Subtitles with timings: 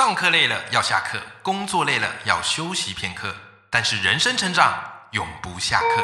[0.00, 3.28] 上课累了要下课，工作累了要休息片刻，
[3.68, 4.72] 但是人生成长
[5.10, 6.02] 永不下课。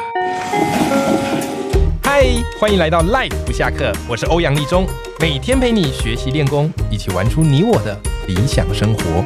[2.03, 2.23] 嗨，
[2.59, 4.85] 欢迎来到 Life 不下课，我是欧阳立中，
[5.19, 9.25] 每天陪你学习练功，一起玩出你我的理想生活。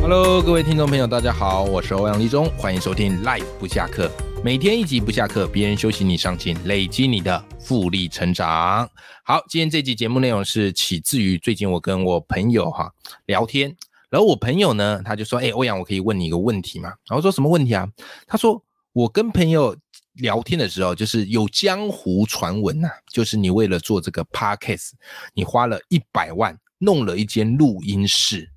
[0.00, 4.08] Hello，各位听众朋友，大家好，我是欧阳立中，欢迎收听 Life 不下课，
[4.46, 8.88] 每天一集不下课，别人休息你上进，累积你的复利成长。
[9.24, 12.88] 好，今天这集节目内容是起自于最近我跟我朋友哈
[13.24, 13.76] 聊天，
[14.08, 16.90] 然后我朋友呢他就说，哎，欧阳，我可以问你一个问题吗？
[17.08, 17.88] 然后说什么问题啊？
[18.24, 19.76] 他说我跟朋友
[20.12, 24.90] 聊天的时候，就是有江湖传闻呐，就是你为了做这个 podcast，
[25.34, 28.52] 你花了一百万弄了一间录音室，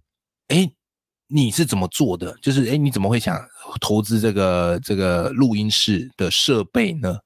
[0.50, 0.72] 哎。
[1.32, 2.36] 你是怎么做的？
[2.42, 3.40] 就是哎，你怎么会想
[3.80, 7.18] 投资这个这个录音室的设备呢？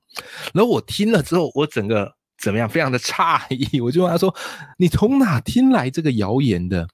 [0.53, 2.67] 然后我听了之后，我整个怎么样？
[2.67, 3.79] 非常的诧异。
[3.79, 4.35] 我就问他说
[4.77, 6.85] ：“你从哪听来这个谣言的？”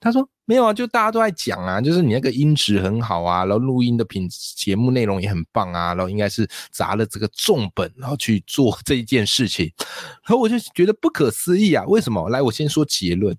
[0.00, 9.72] 他说：“没有啊，就大家都在讲啊，就是你那个音质很好啊，然后录音的品节目内容也很棒啊，然后应该是砸了这个重本，然后去做这一件事情。”
[10.26, 11.84] 然后我就觉得不可思议啊！
[11.86, 12.28] 为什么？
[12.28, 13.34] 来，我先说结论，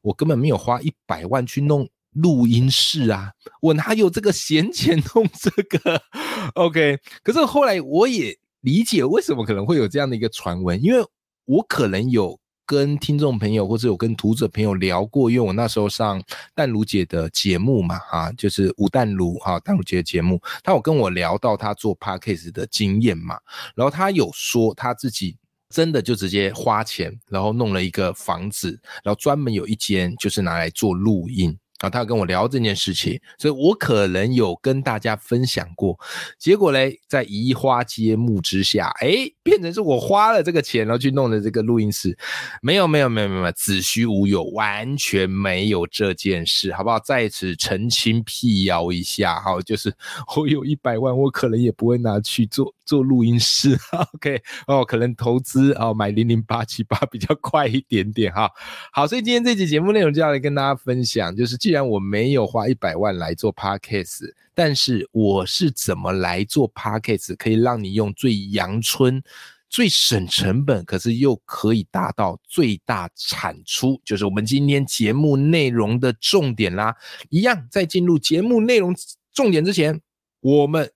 [0.00, 1.86] 我根本没有花一百万去弄。
[2.12, 3.30] 录音室啊，
[3.60, 6.02] 我哪有这个闲钱弄这个？
[6.54, 11.04] OK，可是后来我也理解为什么可能会有这样的一个传闻，因为
[11.44, 16.22] 我可能有跟听众朋友或者有跟读者朋友聊过，因为我那时候上
[16.54, 23.38] 淡如姐的节目嘛，哈，就是吴淡如哈，淡如姐的节目，他有跟我聊到他做 podcast 的经验嘛，
[23.74, 25.36] 然后他有说他自己
[25.68, 31.56] 真的就直接花钱，然后弄了一个房子，然后专门有一间就是拿来做录音。
[31.80, 35.98] 啊，他要跟我聊这件事情，所以我可能有跟大家分享过。
[36.38, 42.16] 结果嘞，在移花接木之下，哎，变成是我花了这个钱，然后去弄的这个录音室。
[42.60, 46.98] 没有，没有，没有，没有，子虚乌有，完全没有这件事，好不好？
[47.00, 49.92] 在此澄清辟谣一下，好，就是
[50.36, 53.78] 我有一百万，我可能也不会拿去做做录音室。
[54.14, 58.50] OK，哦，可能投资哦，买零零八七八 比较快一点点哈。
[58.92, 61.56] 好，所以今天这期节目内容就要来跟大家分享，就是。
[61.60, 69.22] 既然我没有花一百万来做 podcast，但是我是怎么来做 podcast，可以让你用最阳春、
[69.68, 76.96] 最省成本，可是又可以达到最大产出，就是我们今天节目内容的重点啦。
[77.28, 78.96] 一样，在进入节目内容
[79.34, 80.00] 重点之前，
[80.40, 80.90] 我们。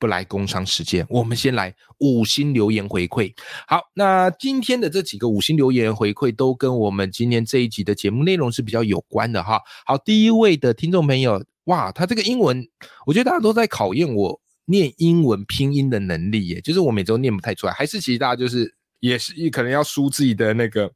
[0.00, 3.32] 不来工商时间，我们先来五星留言回馈。
[3.68, 9.60] 好，那今天的这几个五星留言回馈都跟我们今天这一集的节目内容是比较有关的哈。
[9.84, 12.66] 好，第一位的听众朋友，哇，他这个英文，
[13.04, 20.90] 我觉得大家都在考验我念英文拼音的能力耶，就是我每周念不太出来，还是其实大家就是也是可能要输自己的那个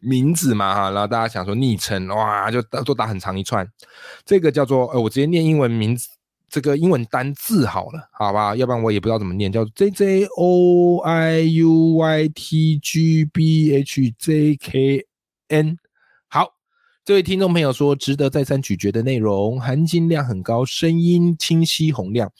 [0.00, 3.68] 名字嘛哈，然后大家想说昵称，哇，就都打很长一串，
[4.24, 6.08] 这个叫做呃，我直接念英文名字。
[6.48, 15.06] 这个英文单字好了，好吧，要不然我也不知道怎么念，叫 J J O I U Y T G B H J K
[15.48, 15.76] N。
[16.28, 16.48] 好，
[17.04, 22.32] 这位听众朋友说，值得再三咀嚼的内容，含金量很高，声音清晰洪亮。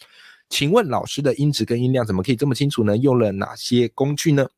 [0.49, 2.97] 请问老师的音质跟音量怎么可以这么清楚呢？
[2.97, 4.49] 用了哪些工具呢？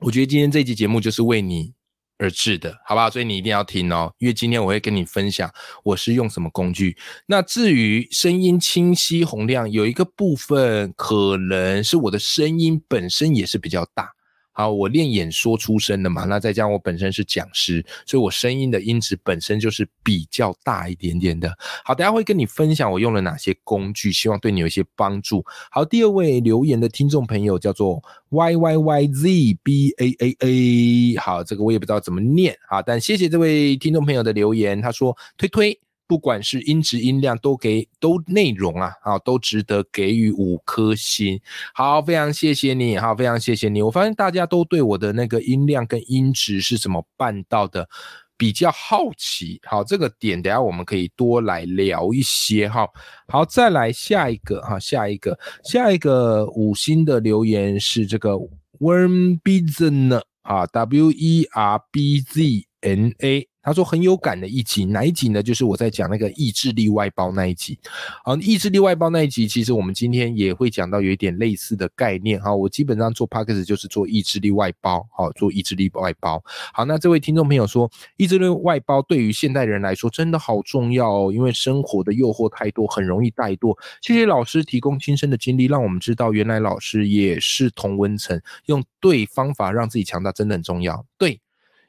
[0.00, 1.72] 我觉得今天这期节目就是为你。
[2.18, 3.10] 而致的，好不好？
[3.10, 5.50] 所以你一定要听哦，因为今天我会跟你分享
[5.84, 6.96] 我是用什么工具。
[7.26, 14.12] 那至于声音清晰洪亮，有一个部分可能是我的声音本身也是比较大。
[14.52, 21.52] 好，我练演说出身的嘛，那再加上我本身是讲师，所以我声音的音质本身就是比较大一点点的。
[21.84, 25.44] 好，等下会跟你分享我用了哪些工具，希望对你有一些帮助。
[25.70, 35.78] 好，第二位留言的听众朋友叫做 y y y z b a a a，好，这个我也不知道怎么念啊，但谢谢这位听众朋友的留言，他说推推。
[36.12, 41.40] 不管是音质音量，都给都内容啊，啊，都值得给予五颗星。
[41.72, 43.80] 好，非常谢谢你，好，非常谢谢你。
[43.80, 47.88] 我发现大家都对我的那个音量跟音质是怎么办到的
[48.36, 49.58] 比较好奇。
[49.64, 52.86] 好，这个点等下我们可以多来聊一些哈。
[53.28, 58.32] 好，再来下一个哈，下一个下一个五星的留言是这个
[58.80, 63.48] Worm Bizna 啊，W E R B Z N A。
[63.62, 65.42] 他说很有感的一集，哪一集呢？
[65.42, 67.78] 就是我在讲那个意志力外包那一集。
[68.24, 72.40] 好，意志力外包那一集，其实我们今天也会讲到有一点类似的概念。
[72.40, 76.42] 哈，我基本上做 p a c k a g e 就是做意志力外包，好，做意志力外包。
[76.72, 83.78] 好，那这位听众朋友说，意志力外包对于现代人来说真的好重要哦，因为生活的诱惑太多，很容易怠惰。
[84.00, 91.06] 谢谢老师提供亲身的经历，让我们知道原来老师也是同温层，用对方法让自己强大真的很重要。
[91.16, 91.40] 对。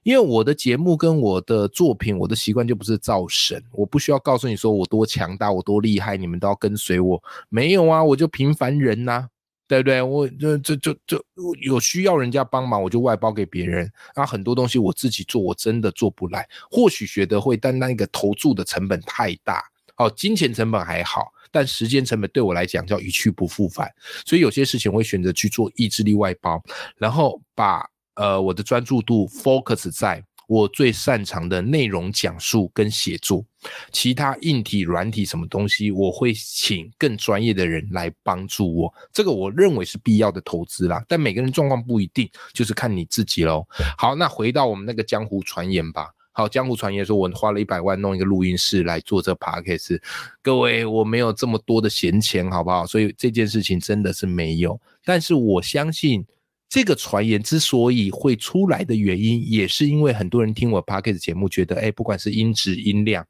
[0.03, 7.23] 因为我的节目跟我的作品，我的习惯就不是造神，我不需要告诉你说我多强大，我多厉害，你们都要跟随我。
[7.47, 9.27] 没有啊，我就平凡人呐，
[9.65, 10.01] 对不对？
[10.01, 11.23] 我这这这这
[11.61, 13.89] 有需要人家帮忙，我就外包给别人。
[14.13, 16.47] 啊，很多东西我自己做，我真的做不来。
[16.69, 19.63] 或许学得会，但那个投注的成本太大。
[19.95, 23.89] 哦，金钱成本还好，但时间成本对我来讲叫一去不复返。
[24.25, 26.61] 所以有些事情我会选择去做意志力外包，
[26.97, 27.89] 然后把。
[28.15, 33.43] 呃，我的专注度 focus 在我最擅长的内容讲述跟写作，
[33.91, 38.93] 其他硬体、软体什么东西，我会请更专业的人来帮助我。
[39.11, 43.65] 这个我认为是必要的投资啦，但每个人状况不一定，就是看你自己喽。
[43.97, 46.09] 好，那回到我们那个江湖传言吧。
[46.33, 49.99] 好，江湖传言说我花了一百万弄一个录音室来做这 podcast，
[50.41, 52.85] 各位我没有这么多的闲钱，好不好？
[52.85, 56.23] 所以这件事情真的是没有，但是我相信。
[56.73, 63.23] 这个传言之所以会出来的原因，也是因为很多人听我 p o d c a s t 节目，觉得哎，不管是音质、音量，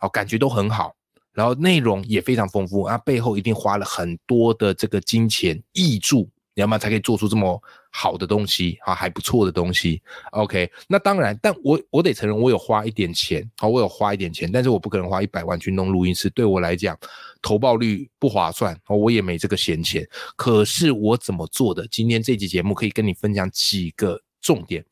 [0.00, 0.94] 哦，感觉都很好，
[1.34, 6.30] 然后内容也非常丰富啊，背后一定花了很多的这个金钱挹注。
[6.56, 10.02] 你要么才可以做出这么好的东西啊，还不错的东西。
[10.30, 16.98] OK，那当然，但我我得承认，我有花一点钱，好，我有花一点钱，但是我不可能花一百万去弄录音室，对我来讲，
[17.42, 20.08] 投报率不划算，我也没这个闲钱。
[20.34, 21.86] 可是我怎么做的？
[21.88, 24.82] 今天这期节目可以跟你分享几个重点，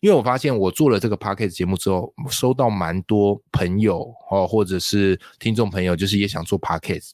[0.00, 7.06] 因为我发现我做了这个 p o c k e t 节目之后，收到蛮多朋友哦，或者是听众朋友，就是也想做 p o c k e t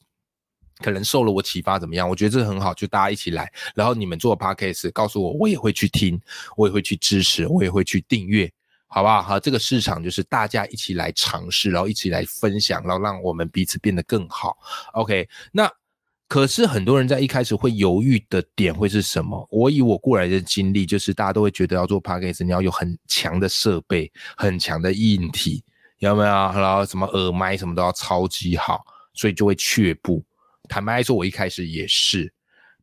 [0.83, 2.09] 可能受了我启发怎么样？
[2.09, 6.19] 我觉得这很好，就大家一起来，然后你们做 podcast，告诉我，我也会去听，
[6.55, 8.49] 我也会去支持，我也会去订阅，
[8.87, 9.21] 好不好？
[9.21, 14.57] 好，这个市场就是大家一起来尝试，然后一起来分享，然后让我们彼此变得更好。
[14.93, 15.69] OK，那
[16.29, 19.45] 可是很多人在一开始会犹豫的点会是什么？
[19.51, 25.61] 我以我过来的经历，就是大家都会觉得要做 podcast，你要有很强的设备，很强的硬体，
[25.97, 26.29] 有没有？
[26.29, 30.23] 然后什么耳麦什么都要超级好，所以就会却步。
[30.69, 32.31] 坦白说，我一开始也是，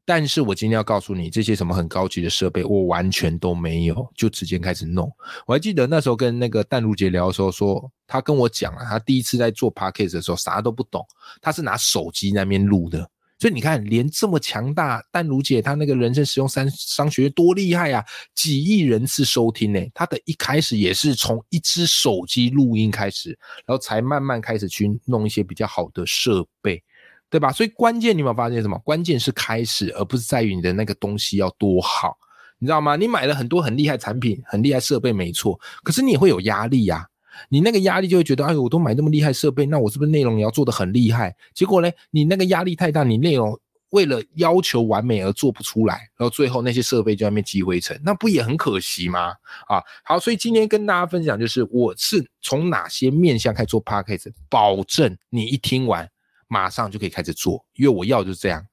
[0.05, 5.11] 但是我今天要告诉你，这些什么很高级的设备，我完全都没有，就直接开始弄。
[5.47, 11.07] 我还记得那时候跟那个淡如姐聊的时候，说她跟我讲了，她第一次在做 podcast 的时候，啥都不懂，
[11.41, 13.09] 她是拿手机那边录的。
[13.39, 18.03] 所以你看，连这么强大，淡如姐她那个人生使用三商学院多厉害啊，
[18.35, 19.81] 几亿人次收听呢。
[19.93, 26.83] 她的一开始也是从一只手机录音开始，然后才慢慢开始去弄一些比较好的设备。
[27.29, 27.51] 对吧？
[27.53, 28.79] 所以关键你有没有发现什么？
[28.85, 32.17] 关键是开始，而不是在于你的那个东西要多好，
[32.59, 32.97] 你知道吗？
[32.97, 37.07] 你买了很多很厉害产品、很厉害设备，没错，可是你也会有压力呀。
[37.51, 41.35] 你那个压力就会觉得，哎呦，我都买那么厉害设备，那我是不是内容也要做的很厉害？
[41.53, 43.59] 结果呢，你那个压力太大，你内容
[43.91, 49.35] 为了要求完美而做不出来，然后最后那些设备就在那边积灰尘，那不也很可惜吗？
[49.69, 56.09] 啊，好，所以今天跟大家分享就是，我是从哪些面向开始做 p a c k a g e 保证你一听完。
[56.49, 58.65] 马上就可以开始做，因为我要就是这样，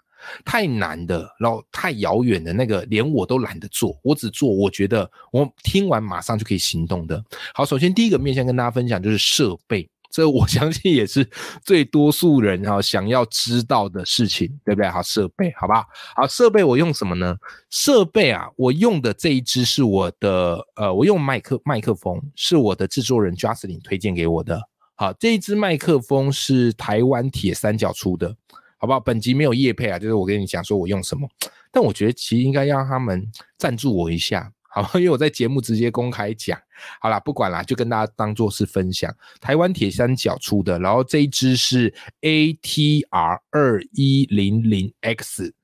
[0.46, 7.24] 太难的，然后太遥远的那个，连我都懒得做，我只做我觉得我听完马上就可以行动的。
[7.54, 11.28] 好，首先第一个面向跟大家分享就是设备，这我 相信也是
[11.64, 14.90] 最多数人啊想要知道的事情，对不对？
[14.90, 15.84] 好，设备，好不好？
[16.16, 17.36] 好，设备我用什么呢？
[17.70, 24.62] 设备啊，我用的这一支是我的，呃，我用麦克麦克风，是我的制作人 Justin 推荐给我的。
[24.96, 28.36] 好，这一支麦克风是台湾铁三角出的，
[28.78, 29.00] 好不好？
[29.00, 31.28] 本集没有叶配啊，就是我跟你讲说我用什么，
[31.72, 33.28] 但我觉得其实应该让他们
[33.58, 36.60] 赞助我一下，好因为我在节目直接公开讲，
[37.02, 39.12] 好啦，不管啦，就跟大家当做是分享。
[39.42, 41.92] 台湾铁三角出的，然后这一支是
[42.22, 45.58] ATR 二一零零 X，ATR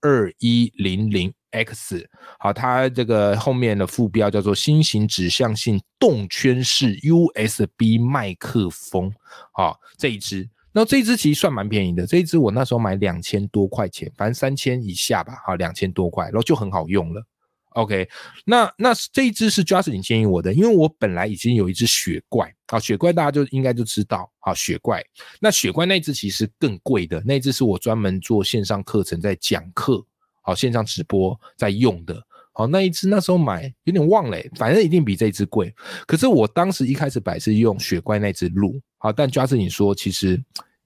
[0.00, 1.32] 二一零零。
[1.54, 2.08] X
[2.38, 9.12] 好，它这个后面的副标叫做新型指向性动圈式 USB 麦克风，
[9.52, 17.22] 好这一支，那这一支其实算蛮便宜的，这一支我那时候买两千多块钱，反正三千以下吧，好两千多块，然后就很好用了。
[17.70, 18.08] OK，
[18.44, 25.02] 那那这一支是 Justin 建议我的，因为我本来已经有一只雪怪，好雪怪大家就应该就知道，好雪怪，
[25.40, 30.04] 那雪怪那只其实更贵的，那只是我专门做线上课程在讲课。
[30.46, 32.22] 好，线上直播在用的，
[32.52, 35.74] 好那一只那时候买有点忘了，反正一定比这只贵。
[36.06, 40.38] 可是我当时一开始摆是用雪怪那只录，好，但抓着你说其实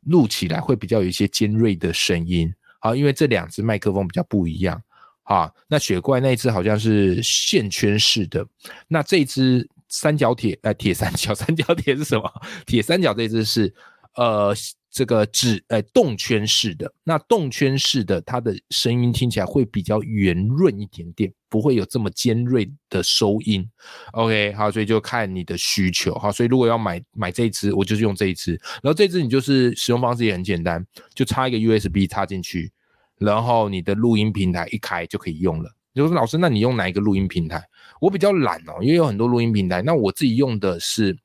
[0.04, 4.80] 录起来会比较有一些尖锐的声音，好，因为这两只麦克风比较不一样，
[5.24, 8.46] 好，那雪怪那一只好像是线圈式的，
[8.86, 12.32] 那这只三角铁，呃，铁三角 三角铁是什么？
[12.64, 13.74] 铁三角这只是，
[14.14, 14.54] 呃。
[14.98, 23.64] 这个指呃动圈式的，那动圈式的它的声音听起来会比较圆润一点点，不会有这么尖锐的收音。
[24.10, 26.12] OK，好，所以就看你的需求。
[26.14, 28.60] 好，所以如果要买买这一支，我就是用这一支。
[28.82, 32.72] 然后这支你就是使用方式也很简单，就插一个 USB 插进去，
[33.18, 35.72] 然后你的录音平台一开就可以用了。
[35.92, 37.62] 你说老师，那你用哪一个录音平台？
[38.00, 39.80] 我比较懒哦，因为有很多录音平台。
[39.80, 41.16] 那我自己用的是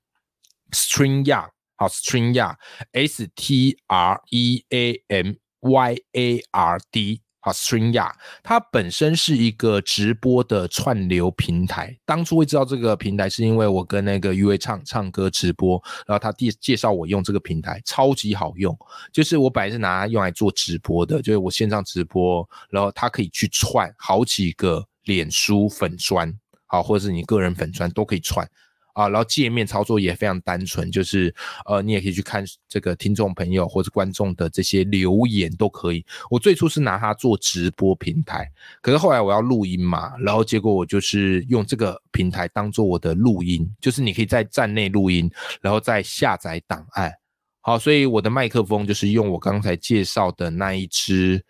[0.73, 1.49] StreamYard。
[1.75, 8.13] 好，StreamYard，S T R E A M Y A R D，好，StreamYard，
[8.43, 11.97] 它本身是一个直播的串流平台。
[12.05, 18.77] 当初会知道这个平台，是因为我跟那个 U A 唱唱歌直播，然后他介介绍我用这个平台，超级好用。
[19.11, 26.31] 就是我本来是拿它用来做直播的，就是我线上直播，然后它可以去串好几个脸书粉砖，
[26.67, 28.47] 好，或者是你个人粉砖都可以串。
[28.93, 31.33] 啊，然后界面操作也非常单纯，就是
[31.65, 36.05] 呃，你也可以去看这个听众朋友或者观众的这些留言都可以。
[36.29, 38.49] 我最初是拿它做直播平台，
[38.81, 45.29] 可是后来我要录音嘛，然后结果我就是用这个平台当做我的录音，就是你可以在站内录音，
[45.61, 47.11] 然后再下载档案。
[47.61, 51.43] 好，所以我的麦克风就是用我刚才介绍的那一支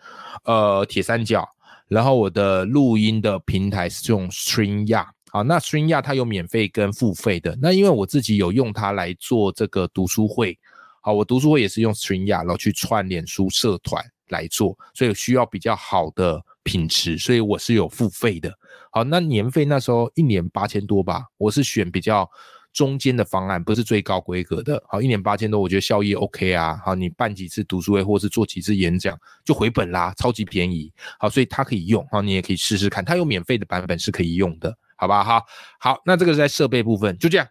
[0.46, 1.48] 呃铁三角，
[1.88, 5.12] 然后我的录音的平台是用 Stream 亚。
[5.34, 7.58] 好，那 Stream 亚它有免费跟付费的。
[7.60, 10.56] 那因为我自己有用它来做这个读书会，
[11.02, 18.54] 好，我读书会也是用 Stream 亚然后去串脸书社团来做，所以需要比较好的品质，所以我是有付费的。
[18.92, 22.30] 好，那年费那时候一年八千多吧，我是选比较
[22.72, 24.84] 中间的方案，不是最高规格的。
[24.88, 26.80] 好，一年八千多，我觉得效益 OK 啊。
[26.86, 30.94] 好，你办几次读书会或是做几次演讲就回本啦，超级便宜。
[31.18, 34.78] 好，所以它可以用，好，你也可以试试看，它有免费的版本是可以用的。
[34.96, 35.44] 好吧，好，
[35.80, 37.48] 好，那这个是在设备部分，就这样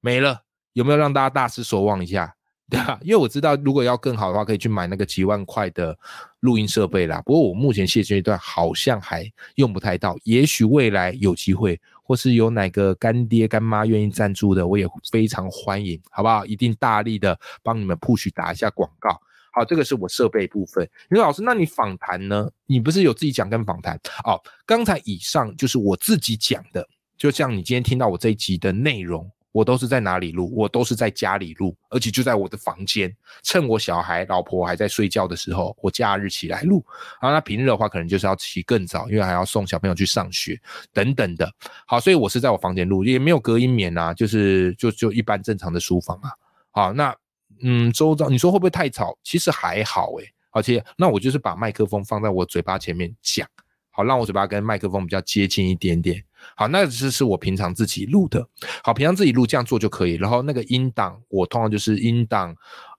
[0.00, 0.42] 没了。
[0.72, 2.34] 有没有让大家大失所望一下？
[2.68, 2.98] 对吧？
[3.00, 5.96] 因为我知道，如果要更好的话，可以去买那个几万块的
[6.40, 7.22] 录音设备啦。
[7.24, 9.24] 不过我目前现阶段好像还
[9.54, 16.44] 用不太到，也许未来有机会，或是有哪个干爹干妈愿意赞助的，我也非常欢迎，好不好？
[16.44, 19.16] 一定大力的帮你们 push 打一下广告。
[19.56, 20.86] 好，这个是我设备部分。
[21.08, 22.46] 你说老师，那你访谈呢？
[22.66, 23.98] 你不是有自己讲跟访谈？
[24.24, 26.86] 哦，刚才以上就是我自己讲的，
[27.16, 30.54] 就像你今天听到我这一集的内容，我都是在哪里录？
[30.54, 33.10] 我都是在家里录，而且就在我的房间，
[33.42, 36.84] 趁我小孩、老婆还在睡觉的时候，我假日起来录。
[37.22, 40.60] 然后那平日的话，可能就是要起更早，因为还要送小朋友去上学
[40.92, 41.50] 等等的。
[41.86, 46.30] 好，所以我是在我房间录，也没有隔音棉啊，就是就就一般正常的书房啊。
[46.72, 47.16] 好，那。
[47.62, 49.16] 嗯，周遭你说会不会太吵？
[49.22, 53.46] 其实还好诶，而且那我就是把麦克风放在我嘴巴前面讲，
[53.90, 56.22] 好让我嘴巴跟麦克风比较接近一点点。
[56.54, 58.46] 好，那只是我平常自己录的，
[58.84, 60.14] 好，平常自己录这样做就可以。
[60.14, 62.54] 然后那个音档，我通常就是音档，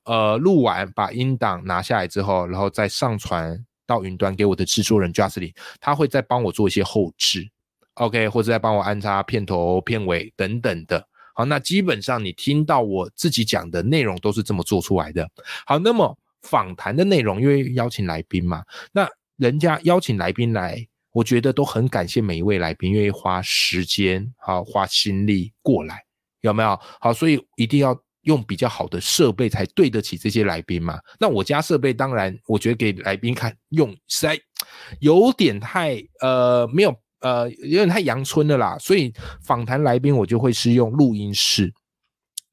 [0.06, 7.50] 呃，录完把音档拿下来之后，然后再上传到云端给我的制作人 Justin，他会再帮我做一些后置
[7.94, 11.08] ，OK，或者再帮我安插片头、片尾等等的。
[11.38, 15.30] 好，那基本上你听到我自己讲的内容都是这么做出来的。
[15.68, 26.04] 好，那么访谈的内容，因为邀请来宾嘛，那人家邀请来宾来，我觉得都很感谢每一位来宾愿意花时间、好花心力过来，
[26.42, 26.80] 有没有？
[27.00, 31.00] 好，所以一定要用比较好的设备才对得起这些来宾嘛。
[31.20, 34.36] 那我家设备当然，我觉得给来宾看用实在
[35.02, 37.00] 有点太呃没有。
[37.20, 41.74] 呃，有点太阳春的啦，所以访谈来宾我就会是用录音室。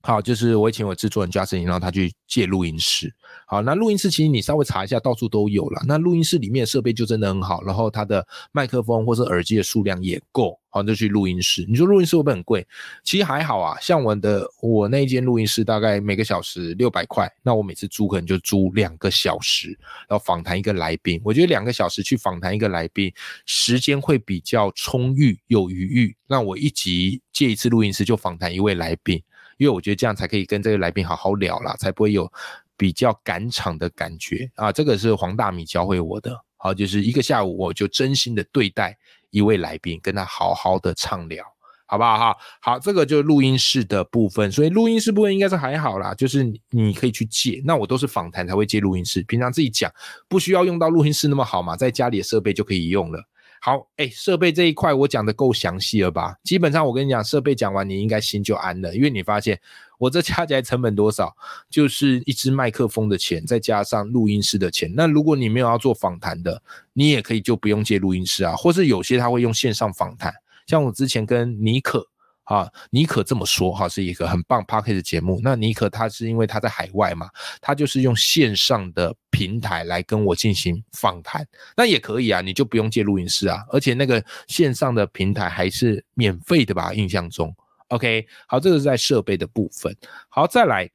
[0.06, 3.10] 好，就是我会请我制作人加声音，然后他去借录音室。
[3.46, 5.82] 好，那录音室其实你稍微查一下，到处都有了。
[5.86, 11.64] 那录音室里面设备就真的很好，然后它的麦克风或者耳机的数量也够，好就去录音室。
[11.66, 12.66] 你说录音室会不会很贵？
[13.02, 19.70] 其实还好啊，像我的我那一间录音室大概每个小时六百块，那我每次租可能就租两个小时，
[20.06, 21.18] 然后访谈一个来宾。
[21.24, 23.10] 我觉得两个小时去访谈一个来宾，
[23.46, 26.14] 时间会比较充裕有余裕。
[26.26, 29.22] 那我一集借一次录音室就访谈一位来宾。
[29.56, 32.30] 因为我觉得这样才可以跟这个来宾好好聊啦，才不会有
[32.76, 34.72] 比较赶场的感觉啊。
[34.72, 38.96] 这个是黄大米教会我的，好，就是一个下午我就真心的对待
[39.30, 41.44] 一位来宾，跟他好好的畅聊，
[41.86, 42.36] 好不好哈？
[42.60, 47.62] 好，这个就是录音室的部分，所以录音室部分应该是还好啦，就是你可以去借。
[47.64, 49.90] 那我都是访谈才会借录音室，平常自己讲
[50.28, 53.22] 不需要用到录音室那么好嘛，在家里的设备就可以用了。
[53.66, 56.36] 好，哎，设备这一块我讲的够详细了吧？
[56.44, 59.58] 基本上我跟你讲，设备讲完，你应该心就安了，因为你发现
[59.96, 61.34] 我这加起来成本多少，
[61.70, 64.92] 就是一支麦克风的钱，再加上录音师的钱。
[64.94, 70.30] 那如果你没有要做访谈的，你也可以就不用借录音师啊，或是有些他会用线上访谈，
[70.66, 72.06] 像我之前跟尼克
[72.44, 75.40] 啊，尼可这么说哈，是一个很棒 p a r k e 的节目。
[75.42, 77.28] 那尼可他是因为他在海外嘛，
[77.60, 81.46] 他就是用线上的平台来跟我进行访谈，
[81.76, 86.92] 那也可以啊，你就不用借录音室啊，而且那个线上的平台还是免费的吧？
[86.92, 87.54] 印象中
[87.88, 89.96] ，OK，好，这个是在设备的部分。
[90.28, 90.90] 好，再来。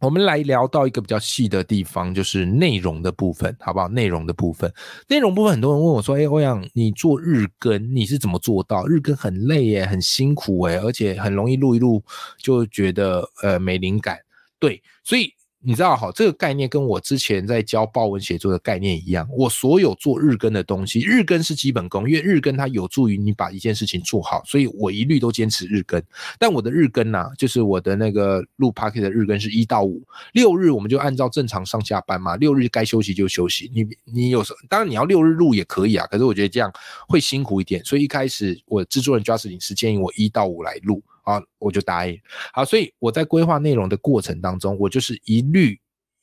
[0.00, 3.88] 我们来聊到一个比较细的地方，就是内容的部分，好不好？
[3.88, 4.72] 内容的部分，
[5.08, 8.86] 内容部分，很多人问我说：“哎，欧阳，你做日更，你是怎么做到？
[8.86, 12.02] 日更很累耶，很辛苦诶，而且很容易录一录
[12.38, 14.18] 就觉得呃没灵感。”
[14.60, 15.32] 对，所以。
[15.60, 19.28] 你知道哈，这个概念跟我之前在教报文写作的概念一样。
[19.32, 26.00] 我所有做日更的东西，日更是基本功，因为日更它有助于你把一件事情做好，所以我一律都坚持日更。
[26.38, 33.68] 但我的日更呢，就是我的那个录 p a r k 的日更是一到五，六日我们就按照正常上下班嘛，六日该休息就休息。
[33.74, 36.72] 你你有时候当然你要六日录也可以啊，可是我觉得这样
[37.08, 41.02] 会辛苦一点，所以一开始我制作人 Justin 是建议我一到五来录。
[41.26, 42.18] 啊，我就答应。
[42.52, 45.78] 好，所以我在规划内容的过程当中，我就是一律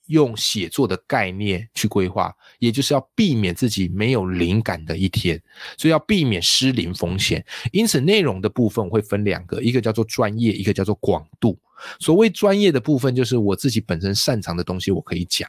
[0.08, 5.42] 用写作的概念去规划，也就是要避免自己没有灵感的一天，
[5.78, 7.46] 所以要避免失灵风险。
[7.72, 11.60] 因此，内容的部分我会分两个，一个叫做专业，一个叫做广度。
[12.00, 15.46] 所谓专业的部分，就是我自己本身擅长的东西，我可以讲；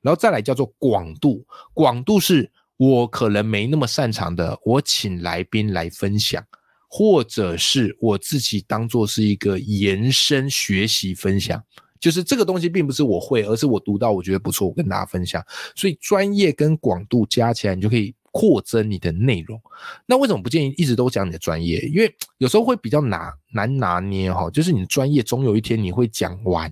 [0.00, 6.44] 然后再来叫做广度，广度是我可能没那么擅长的，我请来宾来分享。
[6.94, 11.58] 或者是我自己当做是一个延伸学习分享，
[11.98, 15.42] 就是这个东西并不是我会，而是我读到我觉得不错，我跟大家分享。
[15.74, 19.58] 所以专业跟广度加起来，你就可以扩增你的内容。
[20.04, 21.80] 那为什么不建议一直都讲你的专业？
[21.80, 26.64] 因为有时候会比较拿难拿捏哈，就是你的专业总有一天你会讲完，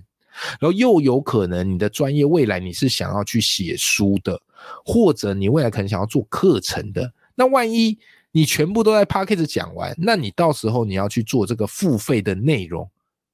[0.59, 4.39] 然后又有可能你的专业未来你是想要去写书的，
[4.85, 7.97] 或者你未来可能想要做课程的，那万一。
[8.31, 12.89] 你全部都在 p a c k a g e 讲完，那你到时候你要去做这个付费的内容，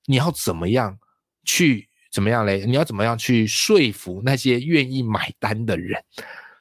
[0.05, 0.97] 你要怎么样
[1.43, 2.65] 去怎么样嘞？
[2.65, 6.01] 你要怎么样去说服那些愿意买单的人，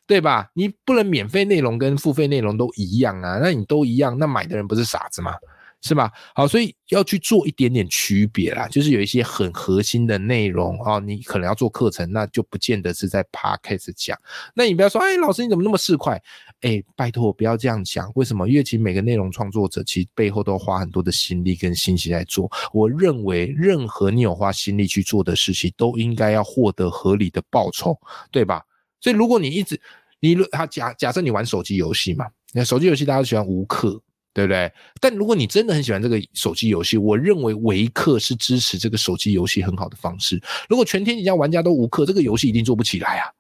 [0.06, 0.50] 对吧？
[0.54, 5.34] 你不能免费内容跟付费内容都一样啊，那你都一样，那买的人不是傻子吗？
[5.82, 6.10] 是吧？
[6.34, 14.18] 好，所以要去做一点点区别啦，就是有一些很核心的内容啊，你可能要做课程，那就不见得是在 podcast 讲。
[14.54, 16.20] 那你不要说，哎，老师你怎么那么市侩？
[16.62, 18.10] 哎，拜托不要这样讲。
[18.16, 18.48] 为什么？
[18.48, 22.50] 因为其实每个内容创作者其实背后都花很多的心力跟心血在做。
[22.72, 27.96] 我认为，任何你有花心力去做的事情，都应该要获得合理的报酬，
[28.32, 28.62] 对吧？
[29.00, 29.80] 所以如果你一直，
[30.18, 34.00] 你如他假假设你玩手机游戏嘛，那手机游戏大家都喜欢无氪。
[34.36, 34.70] 对不对？
[35.00, 40.38] 但如果你真的很喜欢这个手机游戏，我认为维克是支持这个手机游戏很好的方式。
[40.68, 43.32] 如果全天底下玩家都无氪，这个游戏一定做不起来啊，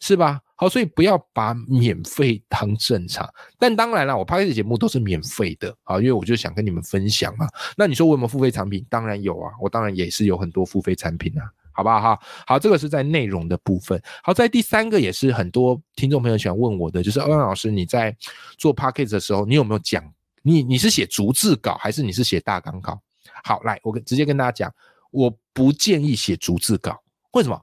[0.00, 0.40] 是吧？
[0.56, 3.32] 好，所以不要把免费当正常。
[3.60, 7.46] 但当然了，我拍的节目都是免费的啊，因为我就想跟你们分享嘛。
[7.76, 8.84] 那你说我有没有付费产品？
[8.90, 12.00] 当然有啊，我当然也是有很多付费产品啊，好不好？
[12.00, 14.02] 哈，好，这个是在内容的部分。
[14.24, 18.12] 好，在第三个也是很多听众朋友喜欢问我的，就是欧阳老师，你在
[18.58, 20.02] 做 p a c k a g e 的时候，你有没有讲？
[20.42, 23.00] 你你是写逐字稿还是你是写大纲稿？
[23.44, 24.74] 好，来，我直接跟大家讲，
[25.10, 27.02] 我不建议写逐字稿。
[27.32, 27.60] 为什么？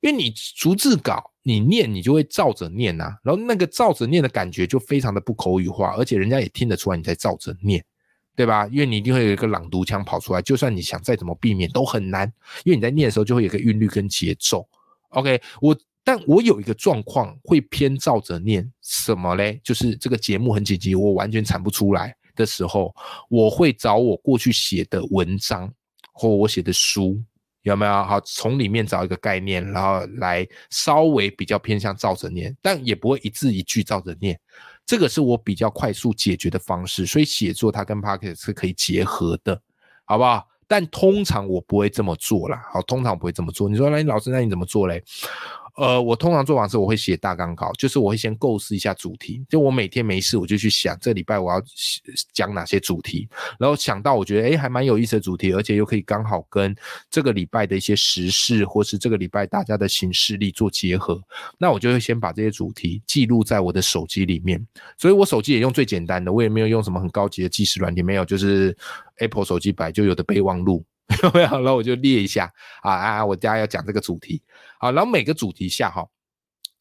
[0.00, 7.84] 因为你逐字稿，你念你就会照着念呐，然后那个照着念的感觉就非常的不口语化，而且人家也听得出来你在照着念，
[8.36, 8.66] 对吧？
[8.68, 12.30] 因为你一定会有一个朗读腔跑出来，就算你想再怎么避免都很难，
[12.64, 14.66] 因为你在念的时候就会有个韵律跟节奏。
[15.10, 15.76] OK，我。
[16.04, 19.58] 但我有一个状况会偏照着念什么嘞？
[19.64, 22.94] 就是这个节目很紧急，我完全产不出来的时候，
[23.30, 25.72] 我会找我过去写的文章
[26.12, 27.18] 或我写的书，
[27.62, 28.04] 有没有？
[28.04, 34.38] 好，从里面找一个概念，然后来稍微比较偏向照着念，但也不会一字一句照着念。
[34.84, 39.58] 这个是我比较快速解决的方式，所以写作它跟 p o c k e t 是可以结合的，
[40.04, 40.46] 好不好？
[40.66, 42.62] 但通常我不会这么做啦。
[42.70, 43.68] 好，通常不会这么做。
[43.68, 45.02] 你说，那你老师，那你怎么做嘞？
[45.76, 49.44] 呃，我通常做完之后，我会写大纲稿，就是我会先构思一下主题。
[49.48, 51.60] 就我每天没事，我就去想这礼拜我要
[52.32, 56.74] 讲哪些主题，然后想到我觉得哎还蛮有意思的主题，而且又可以刚好跟
[57.10, 61.20] 这个礼拜的一些时事，或是这个礼拜大家的行事力做结合，
[61.58, 64.64] 那我就会先把这些主题记录在我的手机里面。
[64.96, 68.76] 所以我手机也用最简单的，我也没有用什么很高级的记事软件，没有，就是
[69.16, 70.84] Apple 手机摆就有的备忘录。
[71.34, 74.42] 没有，然后我就列一下啊啊，我家要讲这个主题，
[74.78, 76.06] 好，然后每个主题下哈，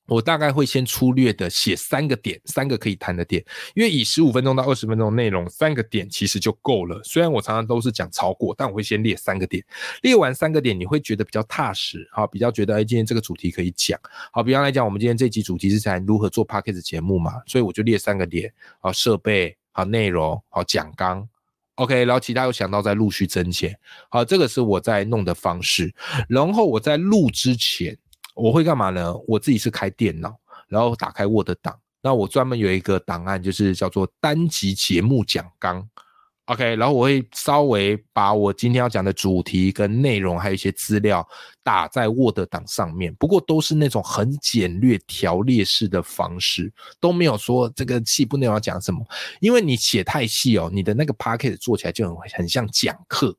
[0.07, 3.43] 我大概会先粗略的写三个点，三个可以谈的点，
[3.75, 7.01] 因为以十五分钟到二十分钟内容，三个点其实就够了。
[7.03, 9.63] 虽然我常常都是讲超过，但我会先列三个点，
[10.01, 13.99] 列完三个点，你会觉得比较踏实，好，比较觉得哎，今天这个主题可以讲，
[14.31, 21.27] 好，比方来讲，我们今天这集主题是谈如何做 p a c k a g e 节目嘛，所以我就列三个点，好，设备，好，内容，好，讲纲。
[21.75, 23.75] OK，然后其他又想到再陆续增减。
[24.09, 25.93] 好，这个是我在弄的方式。
[26.29, 27.97] 然后我在录之前，
[28.35, 29.13] 我会干嘛呢？
[29.27, 35.87] 我自己是开电脑，然后打开 Word 档，那我专门有一个档案，就是叫做单集节目讲纲。
[36.47, 41.25] OK，然后我会稍微把我今天要讲的主题跟内容，还有一些资料
[41.63, 43.15] 打在 Word 档上面。
[43.15, 49.01] 不过都是那种很简略条列式的方式，都没有说这个细部内容要讲什么。
[49.39, 53.33] 因为你写太细哦，你的那个 p a c k e t 做起来就很很像讲课。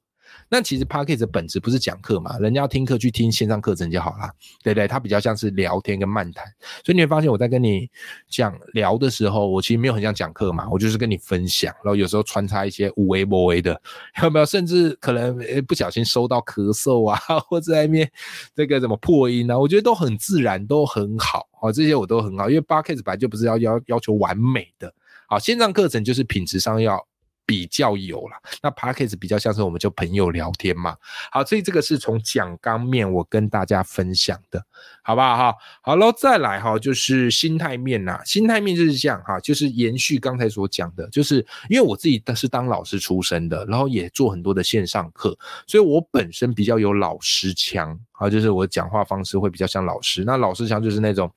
[0.48, 2.38] 那其实 p a c k a g e 的本质不是讲课嘛？
[2.38, 4.86] 人家要听课去听线上课程就好啦，对不对？
[4.86, 6.44] 它比较像是聊天跟漫谈，
[6.84, 7.90] 所以你会发现我在跟你
[8.28, 13.80] 讲聊的时候，我其实没有很像讲课嘛，我就是跟你分享，然后有时候穿插一些无为不为的，
[14.22, 14.44] 有没有？
[14.44, 18.10] 甚至可能不小心收到咳嗽啊， 或者在那边
[18.54, 24.92] 这个什么破音啊，我觉得都很自然，都很好哦，这些我都很好，因为 p a c k a g e 本来就不是要要要求完美的，
[25.26, 27.04] 好，线上课程就是品质上要。
[27.46, 30.96] 比较有了，那 p a c k a g e 比较像是我们就朋友聊天嘛。
[31.30, 34.64] 好，所以这个是从讲纲面我跟大家分享的，
[35.02, 35.54] 好不好哈？
[35.82, 38.20] 好了，再来哈，就是心态面呐。
[38.24, 50.24] 心态面就是这样哈，就是延续刚才所讲的，就是因为我自己是当老师出身的，然后也做很多的线上课，所以我本身比较有老师腔啊，就是我讲话方式会比较像老师。
[50.24, 51.30] 那老师腔就是那种。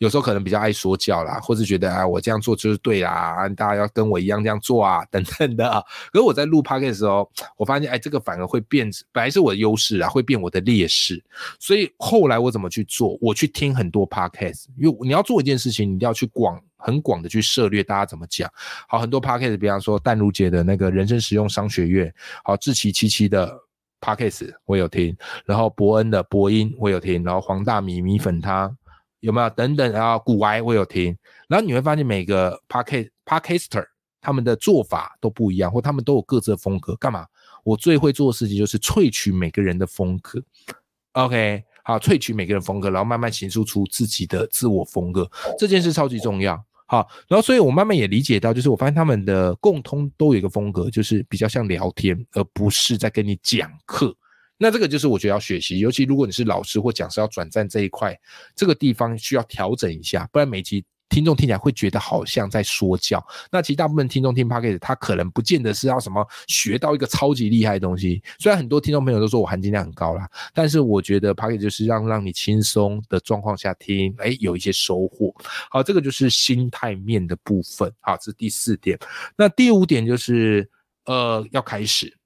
[0.00, 5.70] 有时候可能比较爱说教啦，或是觉得啊，我这样做就是对啦，啊大家要跟我一样这样做啊， 等等的。
[6.10, 11.22] 可是我在录 p o d c a s 的时候，我发现哎，这个反而会变，本来是我的优势啊，会变我的劣势。
[11.58, 13.18] 所以后来我怎么去做？
[13.20, 18.50] 我去听很多 podcast，因为你要做一件事情，你一定要去广很广的去涉猎大家怎么讲。
[18.88, 22.10] 好，很多 podcast，比方说淡如姐的那个人生实用商学院，
[22.42, 23.54] 好，志奇七七的
[24.00, 28.74] podcast 我有听，然后伯恩的播音我有听，然后黄大米米粉汤。
[29.20, 30.18] 有没有等等啊？
[30.18, 31.16] 古玩我有听，
[31.48, 33.84] 然后你会发现每个 parker parker
[34.20, 36.94] 他们的做法都不一样，或他们都有各自的风格。
[36.96, 37.26] 干嘛？
[37.64, 40.42] 我最会做的事情就是萃取每个人的风格。
[41.12, 45.30] OK，好，萃取每个人风格，然后慢慢形塑出自己的自我风格。
[45.58, 46.62] 这件事超级重要。
[46.86, 54.14] 好，然后所以我慢慢也理解到，就是我发现他们的共通都有一个风格，就是比较像聊天，而不是在跟你讲课。
[54.62, 58.14] 那这个就是我觉得要学习，尤其如果你是老师或讲师要转战这一块，
[58.54, 63.26] 这个地方需要调整一下，不然每集听众听起来会觉得好像在说教。
[63.50, 68.22] 那其实大部分听众听 p o c a s t 他可能不见得是要什么学到一个超级厉害的东西。
[68.38, 75.34] 虽然很多听众朋友都说我含金量很高啦，但是我觉得 p o c a s t 就是让让你轻松的状况下听，哎，有一些收获。
[75.70, 77.90] 好，这个就是心态面的部分。
[78.00, 78.98] 好，这是第四点。
[79.36, 80.70] 那第五点就是
[81.06, 82.19] 呃，要开始。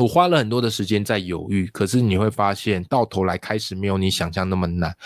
[0.00, 4.96] 我花了很多的时间在犹豫，可是你会发现，到头来开始没有你想象那么难。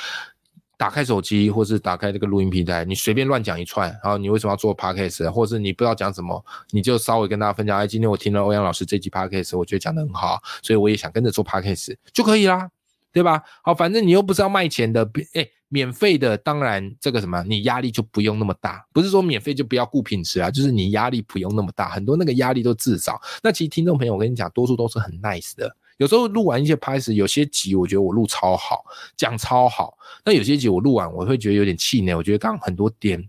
[0.77, 7.79] 打开手机，或是打开这个录音平台，你随便乱讲一串，然后你为什么要做 podcast，或是你不知道讲什么，你就稍微跟大家分享。
[7.79, 12.69] 哎，今天我听了欧阳老师这集 podcast，我觉得讲的很好，所以我也想跟着做 podcast，就可以啦，
[13.13, 13.43] 对吧？
[13.63, 15.49] 好，反正你又不是要卖钱的，哎。
[15.75, 18.87] 免费的，当然这个什么，你压力就不用那么大。
[18.93, 21.89] 不是说免费就不要顾品质啊，就是你压力不用那么大。
[21.89, 23.21] 很多那个压力都自找。
[23.43, 25.77] 那其实听众朋友，我跟你讲，多数都是很 nice 的。
[25.97, 28.85] 有时候录完一些拍摄，有些集我觉得我录超好，
[29.17, 29.99] 讲超好。
[30.25, 32.15] 那有些集我录完，我会觉得有点气馁。
[32.15, 33.21] 我觉得刚刚很多点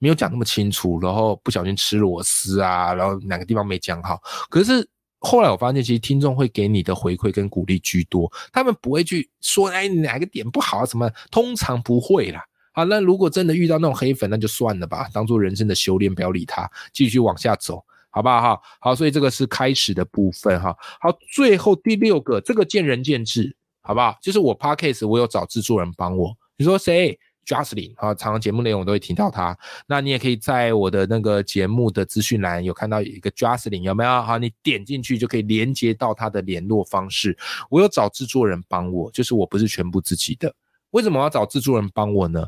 [0.00, 4.20] 没有讲那么清楚，然后不小心吃螺丝啊，然后哪个地方没讲好。
[4.50, 4.84] 可是。
[5.22, 12.44] 后来我发现，其实听众会给你的回馈跟鼓励居多，他们不会去说，哎，哪个点不好啊什么，通常不会啦。
[12.72, 18.40] 好，那如果真的遇到那种黑粉，那就算了吧，当做人生的修炼，不要理他，继续往下走，好不好？
[18.40, 20.76] 哈，好，所以这个是开始的部分，哈。
[21.00, 24.16] 好，最后第六个，这个见仁见智，好不好？
[24.20, 29.56] 就是我 p a r k c a s e 我有找制作人帮我，你说谁？Justin 啊，常常节目内容我都会听到他。
[29.86, 34.22] 那你也可以在我的那个节目的资讯栏有看到一个 Justin，有没有？
[34.22, 37.36] 好，你点进去就可以连接到他的联络方式。
[37.70, 40.54] 我有找制作人帮我，就是我不是全部自己的。
[40.90, 42.46] 为什么要找制作人帮我呢？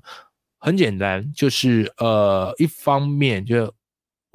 [0.59, 3.73] 很简单，就是呃，一方面就。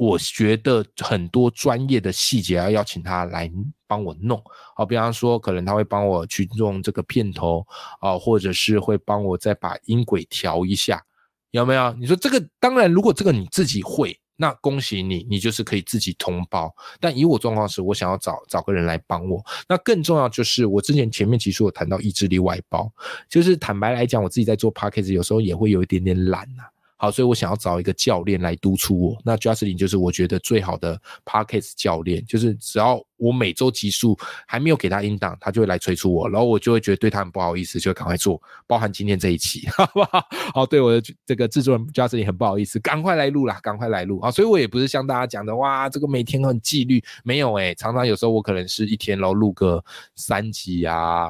[0.01, 3.51] 我觉得很多专业的细节要邀请他来
[3.89, 4.39] 帮我弄，
[4.75, 7.65] 好，比方说可能他会帮我去用这个片头
[7.99, 11.03] 啊，或者是会帮我再把音轨调一下，
[11.49, 11.91] 有没有？
[11.93, 16.71] 你说这个当然，如果这个你自己会，那恭喜你，你就是可以自己通包。
[16.99, 19.43] 但以我状况是，我想要找找个人来帮我。
[19.67, 22.91] 那更重要就是我之前前面其实有谈到意志力外包，
[23.27, 26.63] 就是坦白来讲，我自己在做 p a c k a g e 有时候也会有一点点懒呐。
[27.01, 29.17] 好，所以我想要找一个教练来督促我。
[29.23, 40.21] 那 Justin 就是我觉得最好的 Podcast 教练，就是只要我每周集数还没有给他音档，他就会来催促我，然后我就会觉得对他很不好意思，就赶快做，包含今天这一期， 好不好？
[40.53, 44.29] 好，对我的这个制作人 Justin 很不好意思，赶快来录啦，赶快来录啊！
[44.29, 49.81] 所以我也不是像大家讲的，哇，这个每天很纪律，没有诶，常常有时候我可能是一天然后录个
[50.15, 51.29] 三集啊，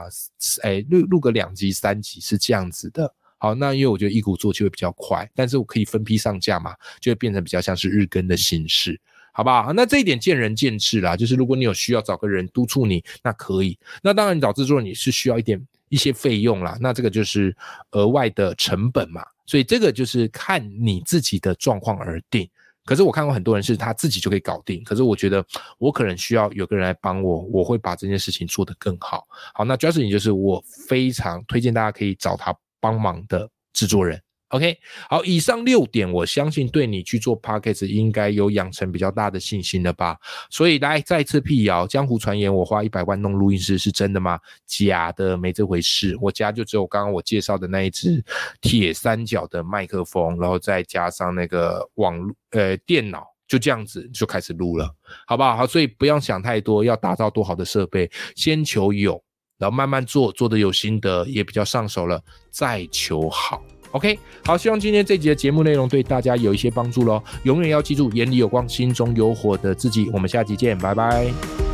[0.63, 3.13] 哎，录录个两集、三集是这样子的。
[3.39, 8.99] 好，那因为我觉得一鼓作气会比较快，但是我可以分批上架嘛，就会变成比较像是日更的形式，
[9.31, 9.71] 好不好？
[9.71, 13.79] 那这一点见仁见智啦，就是如果你有需要找个人督促你，那可以。
[14.03, 17.55] 那当然，你找制作人你是需要一点一些费用啦，那这个就是
[17.91, 22.47] 额外的成本嘛，所以这个就是看你自己的状况而定。
[22.85, 25.45] 可是我看过很多人是他自己就可以搞定，可是我觉得
[25.77, 29.27] 我可能需要有个人来帮我，我会把这件事情做得更好。
[29.53, 32.53] 好，那 Justin 就是我非常推荐大家可以找他。
[32.79, 34.77] 帮忙的制作人，OK，
[35.09, 40.17] 好，以上六点，我相信对你去做 Podcast 应该有养成比较大的信心了吧？
[40.49, 44.39] 所以来再次辟谣，江湖传言我花一百万弄录音室是真的吗？
[44.65, 46.17] 假的，没这回事。
[46.19, 48.23] 我家就只有刚刚我介绍的那一只
[48.59, 52.19] 铁三角的麦克风，然后再加上那个网
[52.51, 54.89] 呃电脑，就这样子就开始录了，
[55.27, 55.55] 好不好？
[55.55, 59.23] 好，所以不要想太多，要打造多好的设备，先求有。
[59.59, 62.19] 然后慢慢做，做的有心得，也比较上手了，
[62.49, 63.61] 再求好。
[63.91, 67.21] OK，好，希望今天这集的节目内容对大家有一些帮助喽。
[67.43, 70.09] 永远要记住，眼里有光，心中有火的自己。
[70.13, 71.68] 我们下集见，拜拜。